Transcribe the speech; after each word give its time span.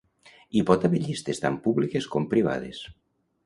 Hi 0.59 0.63
pot 0.69 0.87
haver 0.89 1.01
llistes 1.03 1.43
tant 1.45 1.61
públiques 1.67 2.11
com 2.17 2.29
privades. 2.35 2.85